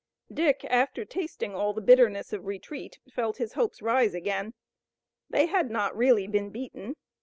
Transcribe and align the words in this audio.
Dick, 0.33 0.65
after 0.65 1.05
tasting 1.05 1.53
all 1.53 1.73
the 1.73 1.79
bitterness 1.79 2.33
of 2.33 2.47
retreat, 2.47 2.97
felt 3.13 3.37
his 3.37 3.53
hopes 3.53 3.83
rise 3.83 4.15
again. 4.15 4.55
They 5.29 5.45
had 5.45 5.69
not 5.69 5.95
really 5.95 6.25
been 6.25 6.49
beaten. 6.49 6.95